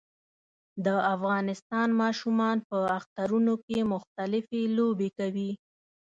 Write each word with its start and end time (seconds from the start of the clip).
د 0.85 0.87
افغانستان 1.15 1.87
ماشومان 2.01 2.57
په 2.69 2.77
اخترونو 2.97 3.53
کې 3.65 3.79
مختلفي 3.93 4.61
لوبې 4.77 5.09
کوي 5.19 5.51